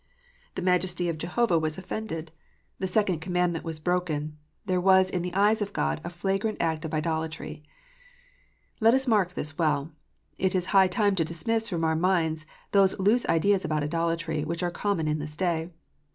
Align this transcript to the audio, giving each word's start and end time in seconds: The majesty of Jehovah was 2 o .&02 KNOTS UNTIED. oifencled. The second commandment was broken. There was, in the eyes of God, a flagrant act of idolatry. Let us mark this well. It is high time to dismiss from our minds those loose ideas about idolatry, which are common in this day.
The 0.55 0.63
majesty 0.63 1.09
of 1.09 1.19
Jehovah 1.19 1.59
was 1.59 1.75
2 1.75 1.81
o 1.81 1.83
.&02 1.83 1.85
KNOTS 1.89 2.01
UNTIED. 2.01 2.09
oifencled. 2.09 2.29
The 2.79 2.87
second 2.87 3.19
commandment 3.19 3.63
was 3.63 3.79
broken. 3.79 4.35
There 4.65 4.81
was, 4.81 5.11
in 5.11 5.21
the 5.21 5.31
eyes 5.35 5.61
of 5.61 5.73
God, 5.73 6.01
a 6.03 6.09
flagrant 6.09 6.57
act 6.59 6.83
of 6.83 6.91
idolatry. 6.95 7.61
Let 8.79 8.95
us 8.95 9.05
mark 9.05 9.35
this 9.35 9.59
well. 9.59 9.91
It 10.39 10.55
is 10.55 10.65
high 10.73 10.87
time 10.87 11.13
to 11.17 11.23
dismiss 11.23 11.69
from 11.69 11.83
our 11.83 11.95
minds 11.95 12.47
those 12.71 12.97
loose 12.97 13.27
ideas 13.27 13.63
about 13.63 13.83
idolatry, 13.83 14.43
which 14.43 14.63
are 14.63 14.71
common 14.71 15.07
in 15.07 15.19
this 15.19 15.37
day. 15.37 15.69